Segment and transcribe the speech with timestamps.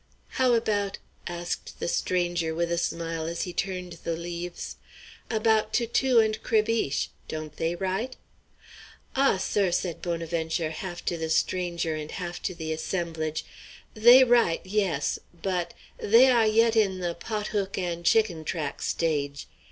[0.29, 0.97] "How about,"
[1.27, 4.77] asked the stranger, with a smile, as he turned the leaves,
[5.29, 8.15] "about Toutou and Crébiche; don't they write?"
[9.15, 9.37] "Ah!
[9.37, 13.45] sir," said Bonaventure, half to the stranger and half to the assemblage,
[13.93, 19.45] "they write, yes; but they ah yet in the pot hook and chicken track stage.